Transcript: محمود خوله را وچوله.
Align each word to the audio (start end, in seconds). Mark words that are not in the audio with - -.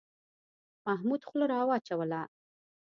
محمود 0.87 1.21
خوله 1.27 1.45
را 1.51 1.59
وچوله. 1.69 2.21